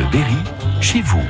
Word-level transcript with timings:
Bleu 0.00 0.08
Berry, 0.12 0.36
chez 0.80 1.02
vous. 1.02 1.20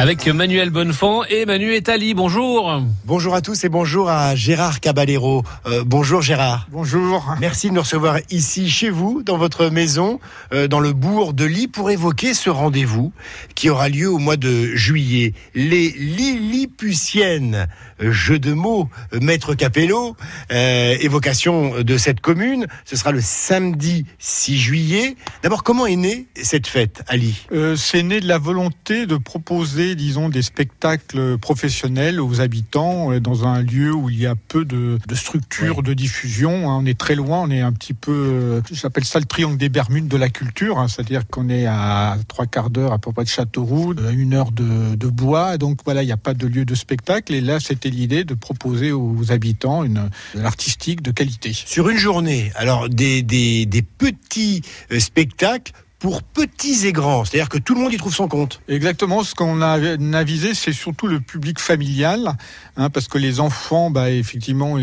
Avec 0.00 0.26
Manuel 0.28 0.70
Bonnefond 0.70 1.24
et 1.24 1.44
Manu 1.44 1.74
Etali. 1.74 2.14
Bonjour. 2.14 2.82
Bonjour 3.04 3.34
à 3.34 3.42
tous 3.42 3.64
et 3.64 3.68
bonjour 3.68 4.08
à 4.08 4.34
Gérard 4.34 4.80
Caballero. 4.80 5.44
Euh, 5.66 5.84
bonjour 5.84 6.22
Gérard. 6.22 6.66
Bonjour. 6.70 7.36
Merci 7.38 7.68
de 7.68 7.74
nous 7.74 7.82
recevoir 7.82 8.16
ici 8.30 8.70
chez 8.70 8.88
vous, 8.88 9.22
dans 9.22 9.36
votre 9.36 9.68
maison, 9.68 10.18
euh, 10.54 10.68
dans 10.68 10.80
le 10.80 10.94
bourg 10.94 11.34
de 11.34 11.44
Lille, 11.44 11.70
pour 11.70 11.90
évoquer 11.90 12.32
ce 12.32 12.48
rendez-vous 12.48 13.12
qui 13.54 13.68
aura 13.68 13.90
lieu 13.90 14.08
au 14.08 14.16
mois 14.16 14.38
de 14.38 14.74
juillet. 14.74 15.34
Les 15.54 15.90
Lilliputiennes, 15.90 17.68
jeu 18.00 18.38
de 18.38 18.54
mots, 18.54 18.88
maître 19.20 19.54
Capello, 19.54 20.16
euh, 20.50 20.96
évocation 21.00 21.82
de 21.82 21.98
cette 21.98 22.22
commune. 22.22 22.66
Ce 22.86 22.96
sera 22.96 23.12
le 23.12 23.20
samedi 23.20 24.06
6 24.18 24.58
juillet. 24.58 25.16
D'abord, 25.42 25.62
comment 25.62 25.84
est 25.84 25.96
née 25.96 26.26
cette 26.42 26.68
fête, 26.68 27.02
Ali? 27.06 27.46
Euh, 27.52 27.76
C'est 27.76 28.02
né 28.02 28.20
de 28.20 28.28
la 28.28 28.38
volonté 28.38 29.04
de 29.04 29.18
proposer, 29.18 29.89
disons, 29.94 30.28
des 30.28 30.42
spectacles 30.42 31.38
professionnels 31.38 32.20
aux 32.20 32.40
habitants 32.40 33.12
euh, 33.12 33.20
dans 33.20 33.46
un 33.46 33.62
lieu 33.62 33.92
où 33.92 34.10
il 34.10 34.18
y 34.18 34.26
a 34.26 34.34
peu 34.34 34.64
de, 34.64 34.98
de 35.06 35.14
structures 35.14 35.82
de 35.82 35.94
diffusion. 35.94 36.70
hein. 36.70 36.78
On 36.80 36.86
est 36.86 36.98
très 36.98 37.14
loin, 37.14 37.40
on 37.42 37.50
est 37.50 37.60
un 37.60 37.72
petit 37.72 37.94
peu, 37.94 38.12
euh, 38.12 38.60
j'appelle 38.72 39.04
ça 39.04 39.18
le 39.18 39.24
triangle 39.26 39.56
des 39.56 39.68
Bermudes 39.68 40.08
de 40.08 40.16
la 40.16 40.28
culture, 40.28 40.78
hein. 40.78 40.88
c'est-à-dire 40.88 41.26
qu'on 41.28 41.48
est 41.48 41.66
à 41.66 42.16
trois 42.28 42.46
quarts 42.46 42.70
d'heure 42.70 42.92
à 42.92 42.98
peu 42.98 43.12
près 43.12 43.24
de 43.24 43.28
Châteauroux, 43.28 43.94
à 44.06 44.10
une 44.10 44.34
heure 44.34 44.52
de, 44.52 44.94
de 44.94 45.06
bois. 45.08 45.58
Donc 45.58 45.80
voilà, 45.84 46.02
il 46.02 46.06
n'y 46.06 46.12
a 46.12 46.16
pas 46.16 46.34
de 46.34 46.46
lieu 46.46 46.64
de 46.64 46.74
spectacle. 46.74 47.34
Et 47.34 47.40
là, 47.40 47.60
c'était 47.60 47.90
l'idée 47.90 48.24
de 48.24 48.34
proposer 48.34 48.92
aux 48.92 49.32
habitants 49.32 49.84
une, 49.84 50.10
de 50.34 50.40
l'artistique 50.40 51.02
de 51.02 51.10
qualité. 51.10 51.52
Sur 51.52 51.88
une 51.88 51.98
journée, 51.98 52.52
alors 52.54 52.88
des, 52.88 53.22
des, 53.22 53.66
des 53.66 53.82
petits 53.82 54.62
euh, 54.92 55.00
spectacles 55.00 55.72
pour 56.00 56.22
petits 56.22 56.86
et 56.86 56.92
grands, 56.92 57.24
c'est-à-dire 57.26 57.48
que 57.50 57.58
tout 57.58 57.74
le 57.74 57.80
monde 57.82 57.92
y 57.92 57.98
trouve 57.98 58.14
son 58.14 58.26
compte. 58.26 58.60
Exactement, 58.68 59.22
ce 59.22 59.34
qu'on 59.34 59.60
a 59.60 59.78
avisé, 60.18 60.54
c'est 60.54 60.72
surtout 60.72 61.06
le 61.06 61.20
public 61.20 61.58
familial, 61.60 62.36
hein, 62.78 62.88
parce 62.88 63.06
que 63.06 63.18
les 63.18 63.38
enfants, 63.38 63.90
bah, 63.90 64.10
effectivement, 64.10 64.76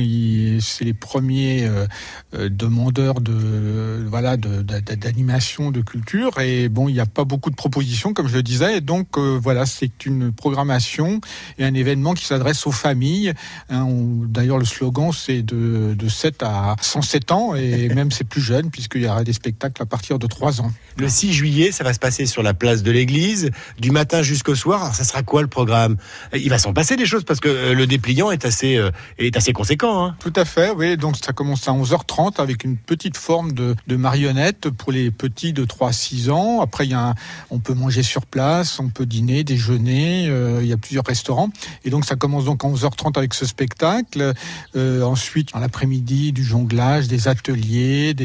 c'est 0.62 0.86
les 0.86 0.94
premiers 0.94 1.66
euh, 1.66 1.88
euh, 2.36 2.50
demandeurs 2.50 3.20
de 3.20 4.06
voilà 4.08 4.38
de- 4.38 4.62
de- 4.62 4.80
d'animation, 4.96 5.72
de 5.72 5.82
culture, 5.82 6.40
et 6.40 6.70
bon, 6.70 6.88
il 6.88 6.94
n'y 6.94 7.00
a 7.00 7.08
pas 7.08 7.24
beaucoup 7.26 7.50
de 7.50 7.56
propositions, 7.56 8.14
comme 8.14 8.28
je 8.28 8.36
le 8.36 8.44
disais, 8.44 8.78
et 8.78 8.82
donc 8.82 9.18
euh, 9.18 9.40
voilà, 9.42 9.66
c'est 9.66 10.06
une 10.06 10.32
programmation 10.32 11.20
et 11.58 11.66
un 11.66 11.74
événement 11.74 12.14
qui 12.14 12.26
s'adresse 12.26 12.68
aux 12.68 12.72
familles. 12.72 13.34
hein. 13.72 13.88
D'ailleurs, 13.90 14.60
le 14.60 14.66
slogan, 14.66 15.12
c'est 15.12 15.42
de, 15.42 15.96
de 15.98 16.10
7 16.10 16.44
à 16.44 16.76
107 16.80 17.32
ans, 17.32 17.56
et 17.56 17.90
même 17.90 18.12
c'est 18.12 18.24
plus 18.28 18.42
jeune, 18.42 18.70
puisqu'il 18.70 19.02
y 19.02 19.08
aura 19.08 19.24
des 19.24 19.34
spectacles 19.34 19.82
à 19.82 19.86
partir 19.88 20.20
de 20.20 20.28
3 20.28 20.62
ans. 20.62 20.72
Le 20.98 21.07
6 21.10 21.34
juillet, 21.34 21.72
ça 21.72 21.84
va 21.84 21.94
se 21.94 22.00
passer 22.00 22.26
sur 22.26 22.44
la 22.44 22.54
place 22.54 22.84
de 22.84 22.92
l'église, 22.92 23.52
du 23.80 23.92
matin 23.92 24.22
jusqu'au 24.22 24.56
soir. 24.56 24.82
Alors, 24.84 24.96
ça 24.96 25.04
sera 25.04 25.24
quoi 25.24 25.42
le 25.42 25.48
programme? 25.48 25.98
Il 26.34 26.50
va 26.50 26.58
s'en 26.58 26.74
passer 26.74 26.96
des 26.96 27.06
choses 27.06 27.24
parce 27.24 27.40
que 27.40 27.50
euh, 27.50 27.74
le 27.74 27.88
dépliant 27.88 28.32
est 28.32 28.46
assez, 28.46 28.78
euh, 28.78 28.92
est 29.18 29.36
assez 29.36 29.54
conséquent. 29.54 30.06
Hein. 30.06 30.16
Tout 30.20 30.34
à 30.36 30.46
fait, 30.46 30.72
oui. 30.72 30.98
Donc 30.98 31.18
ça 31.18 31.34
commence 31.34 31.68
à 31.68 31.72
11h30 31.72 32.42
avec 32.42 32.64
une 32.64 32.78
petite 32.78 33.18
forme 33.18 33.54
de, 33.54 33.76
marionnette 33.90 34.70
pour 34.70 34.92
les 34.92 35.12
petits 35.12 35.54
de 35.54 35.66
3 35.66 35.90
à 35.90 35.92
6 35.92 36.30
ans. 36.30 36.62
Après, 36.62 36.88
y 36.88 36.94
a 36.94 37.16
on 37.50 37.60
peut 37.60 37.74
manger 37.74 38.04
sur 38.04 38.26
place, 38.26 38.80
on 38.80 38.90
peut 38.90 39.06
dîner, 39.06 39.44
déjeuner. 39.44 40.28
euh, 40.30 40.60
il 40.62 40.68
y 40.68 40.74
a 40.74 40.78
plusieurs 40.78 41.06
restaurants. 41.06 41.50
Et 41.86 41.90
donc 41.90 42.06
ça 42.06 42.16
commence 42.16 42.46
donc 42.46 42.64
à 42.64 42.68
11h30 42.68 43.18
avec 43.18 43.34
ce 43.34 43.46
spectacle. 43.46 44.34
Euh, 44.76 45.02
ensuite, 45.04 45.56
en 45.56 45.60
l'après-midi, 45.60 46.32
du 46.32 46.44
jonglage, 46.44 47.08
des 47.08 47.28
ateliers, 47.28 48.16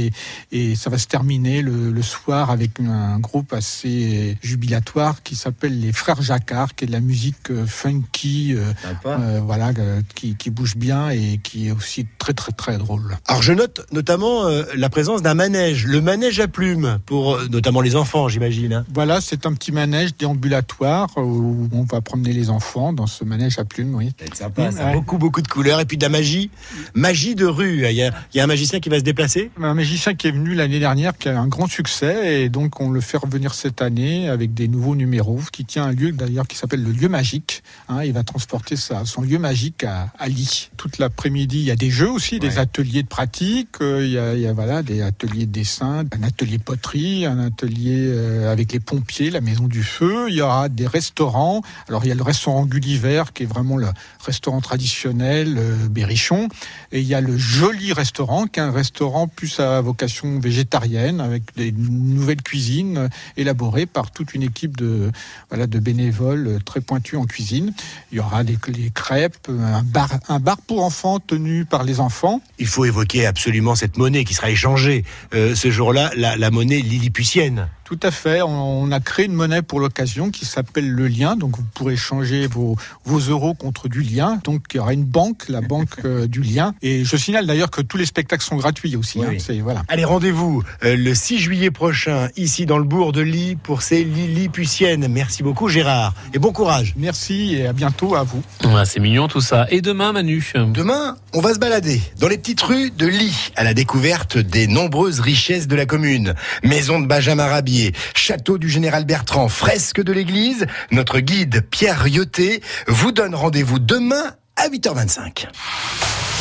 et 0.52 0.74
ça 0.76 0.90
va 0.90 0.98
se 0.98 1.06
terminer 1.06 1.62
le 1.62 2.02
soir 2.02 2.50
avec 2.50 2.71
un 2.80 3.18
groupe 3.18 3.52
assez 3.52 4.36
jubilatoire 4.42 5.22
qui 5.22 5.36
s'appelle 5.36 5.80
les 5.80 5.92
Frères 5.92 6.22
Jacquard, 6.22 6.74
qui 6.74 6.84
est 6.84 6.86
de 6.86 6.92
la 6.92 7.00
musique 7.00 7.50
euh, 7.50 7.66
funky. 7.66 8.54
euh, 8.54 8.72
euh, 9.06 9.40
voilà, 9.44 9.72
qui, 10.14 10.36
qui 10.36 10.50
bouge 10.50 10.76
bien 10.76 11.10
et 11.10 11.38
qui 11.42 11.68
est 11.68 11.72
aussi 11.72 12.06
très 12.18 12.32
très 12.32 12.52
très 12.52 12.78
drôle. 12.78 13.16
Alors 13.26 13.42
je 13.42 13.52
note 13.52 13.86
notamment 13.92 14.46
euh, 14.46 14.64
la 14.76 14.88
présence 14.88 15.22
d'un 15.22 15.34
manège, 15.34 15.86
le 15.86 16.00
manège 16.00 16.40
à 16.40 16.48
plumes, 16.48 16.98
pour 17.06 17.38
notamment 17.50 17.80
les 17.80 17.96
enfants, 17.96 18.28
j'imagine. 18.28 18.72
hein. 18.72 18.84
Voilà, 18.92 19.20
c'est 19.20 19.46
un 19.46 19.52
petit 19.54 19.72
manège 19.72 20.16
déambulatoire 20.16 21.08
où 21.16 21.68
on 21.72 21.82
va 21.84 22.00
promener 22.00 22.32
les 22.32 22.50
enfants 22.50 22.92
dans 22.92 23.06
ce 23.06 23.24
manège 23.24 23.58
à 23.58 23.64
plumes, 23.64 23.94
oui. 23.94 24.12
Être 24.24 24.36
sympa, 24.36 24.70
ça. 24.72 24.86
Ouais. 24.86 24.92
Beaucoup, 24.92 25.18
beaucoup 25.18 25.42
de 25.42 25.48
couleurs 25.48 25.80
et 25.80 25.84
puis 25.84 25.96
de 25.96 26.02
la 26.02 26.08
magie. 26.08 26.50
Magie 26.94 27.34
de 27.34 27.46
rue. 27.46 27.86
Il 27.88 27.96
y 27.96 28.02
a, 28.02 28.12
il 28.32 28.36
y 28.36 28.40
a 28.40 28.44
un 28.44 28.46
magicien 28.46 28.80
qui 28.80 28.88
va 28.88 28.98
se 28.98 29.04
déplacer? 29.04 29.50
Un 29.60 29.74
magicien 29.74 30.14
qui 30.14 30.28
est 30.28 30.32
venu 30.32 30.54
l'année 30.54 30.78
dernière, 30.78 31.16
qui 31.18 31.28
a 31.28 31.38
un 31.40 31.48
grand 31.48 31.66
succès, 31.66 32.42
et 32.42 32.48
donc 32.48 32.61
on 32.80 32.90
le 32.90 33.00
fait 33.00 33.16
revenir 33.16 33.54
cette 33.54 33.82
année 33.82 34.28
avec 34.28 34.54
des 34.54 34.68
nouveaux 34.68 34.94
numéros, 34.94 35.40
qui 35.52 35.64
tient 35.64 35.84
un 35.84 35.92
lieu 35.92 36.12
d'ailleurs 36.12 36.46
qui 36.46 36.56
s'appelle 36.56 36.82
le 36.82 36.92
lieu 36.92 37.08
magique. 37.08 37.62
hein. 37.88 38.04
il 38.04 38.12
va 38.12 38.22
transporter 38.22 38.76
sa, 38.76 39.04
son 39.04 39.22
lieu 39.22 39.38
magique 39.38 39.84
à, 39.84 40.12
à 40.18 40.28
Ly. 40.28 40.70
Toute 40.76 40.98
l'après-midi, 40.98 41.58
il 41.58 41.64
y 41.64 41.70
a 41.70 41.76
des 41.76 41.90
jeux 41.90 42.10
aussi, 42.10 42.38
des 42.38 42.58
ateliers 42.58 43.02
de 43.02 43.08
pratique, 43.08 43.80
euh, 43.80 44.04
il, 44.04 44.12
y 44.12 44.18
a, 44.18 44.34
il 44.34 44.40
y 44.40 44.46
a, 44.46 44.52
voilà 44.52 44.82
des 44.82 45.02
ateliers 45.02 45.46
de 45.46 45.52
dessin, 45.52 46.04
un 46.12 46.22
atelier 46.22 46.58
poterie, 46.58 47.26
un 47.26 47.38
atelier 47.38 48.06
euh, 48.08 48.52
avec 48.52 48.72
les 48.72 48.80
pompiers, 48.80 49.30
la 49.30 49.40
maison 49.40 49.68
du 49.68 49.82
feu. 49.82 50.26
Il 50.28 50.34
y 50.36 50.40
aura 50.42 50.68
des 50.68 50.86
restaurants. 50.86 51.62
Alors 51.88 52.04
il 52.04 52.08
y 52.08 52.12
a 52.12 52.14
le 52.14 52.22
restaurant 52.22 52.66
Gulliver 52.66 53.24
qui 53.34 53.44
est 53.44 53.46
vraiment 53.46 53.76
le 53.76 53.88
restaurant 54.24 54.60
traditionnel 54.60 55.56
euh, 55.58 55.88
berrichon. 55.88 56.48
Et 56.92 57.00
il 57.00 57.06
y 57.06 57.14
a 57.14 57.20
le 57.20 57.36
joli 57.36 57.92
restaurant, 57.92 58.46
qui 58.46 58.60
est 58.60 58.62
un 58.62 58.72
restaurant 58.72 59.28
plus 59.28 59.60
à 59.60 59.80
vocation 59.80 60.38
végétarienne, 60.38 61.20
avec 61.20 61.42
des 61.56 61.72
nouvelles 61.72 62.42
cuisines 62.42 62.51
euh, 62.96 63.08
élaborées 63.36 63.86
par 63.86 64.10
toute 64.10 64.34
une 64.34 64.42
équipe 64.42 64.76
de, 64.76 65.10
voilà, 65.48 65.66
de 65.66 65.78
bénévoles 65.78 66.46
euh, 66.46 66.58
très 66.64 66.80
pointus 66.80 67.18
en 67.18 67.24
cuisine. 67.24 67.72
Il 68.10 68.18
y 68.18 68.20
aura 68.20 68.44
des, 68.44 68.58
des 68.68 68.90
crêpes, 68.90 69.36
euh, 69.48 69.74
un 69.74 69.82
bar, 69.82 70.10
un 70.28 70.38
bar 70.38 70.58
pour 70.58 70.84
enfants 70.84 71.18
tenu 71.20 71.64
par 71.64 71.84
les 71.84 72.00
enfants. 72.00 72.40
Il 72.58 72.66
faut 72.66 72.84
évoquer 72.84 73.26
absolument 73.26 73.74
cette 73.74 73.96
monnaie 73.96 74.24
qui 74.24 74.34
sera 74.34 74.50
échangée 74.50 75.04
euh, 75.34 75.54
ce 75.54 75.70
jour-là, 75.70 76.10
la, 76.16 76.36
la 76.36 76.50
monnaie 76.50 76.80
lilliputienne. 76.80 77.68
Tout 77.92 78.00
à 78.04 78.10
fait. 78.10 78.40
On, 78.40 78.84
on 78.84 78.90
a 78.90 79.00
créé 79.00 79.26
une 79.26 79.34
monnaie 79.34 79.60
pour 79.60 79.78
l'occasion 79.78 80.30
qui 80.30 80.46
s'appelle 80.46 80.90
le 80.90 81.08
lien. 81.08 81.36
Donc 81.36 81.58
vous 81.58 81.64
pourrez 81.74 81.94
changer 81.94 82.46
vos, 82.46 82.74
vos 83.04 83.18
euros 83.18 83.52
contre 83.52 83.88
du 83.88 84.00
lien. 84.00 84.40
Donc 84.44 84.62
il 84.72 84.78
y 84.78 84.80
aura 84.80 84.94
une 84.94 85.04
banque, 85.04 85.46
la 85.50 85.60
banque 85.60 86.04
euh, 86.06 86.26
du 86.26 86.40
lien. 86.40 86.74
Et 86.80 87.04
je 87.04 87.16
signale 87.18 87.46
d'ailleurs 87.46 87.70
que 87.70 87.82
tous 87.82 87.98
les 87.98 88.06
spectacles 88.06 88.44
sont 88.44 88.56
gratuits 88.56 88.96
aussi. 88.96 89.18
Oui, 89.18 89.36
hein. 89.46 89.60
voilà. 89.62 89.82
Allez, 89.88 90.06
rendez-vous 90.06 90.62
euh, 90.84 90.96
le 90.96 91.14
6 91.14 91.38
juillet 91.38 91.70
prochain, 91.70 92.28
ici 92.42 92.66
dans 92.66 92.78
le 92.78 92.84
bourg 92.84 93.12
de 93.12 93.20
Lille, 93.20 93.56
pour 93.56 93.82
ces 93.82 94.04
Lilliputiennes. 94.04 95.06
Merci 95.08 95.42
beaucoup 95.42 95.68
Gérard, 95.68 96.14
et 96.34 96.38
bon 96.38 96.52
courage. 96.52 96.94
Merci 96.96 97.56
et 97.56 97.66
à 97.66 97.72
bientôt 97.72 98.14
à 98.14 98.22
vous. 98.24 98.42
C'est 98.84 99.00
mignon 99.00 99.28
tout 99.28 99.40
ça. 99.40 99.66
Et 99.70 99.80
demain, 99.80 100.12
Manu 100.12 100.44
Demain, 100.54 101.16
on 101.32 101.40
va 101.40 101.54
se 101.54 101.58
balader 101.58 102.00
dans 102.18 102.28
les 102.28 102.38
petites 102.38 102.60
rues 102.62 102.90
de 102.90 103.06
Lille, 103.06 103.32
à 103.56 103.64
la 103.64 103.74
découverte 103.74 104.38
des 104.38 104.66
nombreuses 104.66 105.20
richesses 105.20 105.68
de 105.68 105.76
la 105.76 105.86
commune. 105.86 106.34
Maison 106.62 107.00
de 107.00 107.06
Benjamin 107.06 107.46
Rabier, 107.46 107.92
château 108.14 108.58
du 108.58 108.68
général 108.68 109.04
Bertrand, 109.04 109.48
fresque 109.48 110.02
de 110.02 110.12
l'église. 110.12 110.66
Notre 110.90 111.20
guide 111.20 111.64
Pierre 111.70 112.00
Rioté 112.00 112.60
vous 112.88 113.12
donne 113.12 113.34
rendez-vous 113.34 113.78
demain 113.78 114.34
à 114.56 114.68
8h25. 114.68 115.46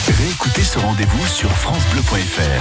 Réécoutez 0.07 0.63
ce 0.63 0.79
rendez-vous 0.79 1.27
sur 1.27 1.49
FranceBleu.fr. 1.49 2.59